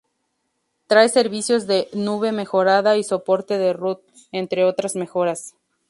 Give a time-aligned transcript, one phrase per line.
[0.87, 3.99] Trae servicios de nube mejorada y soporte de root,
[4.31, 5.53] entre otras mejoras.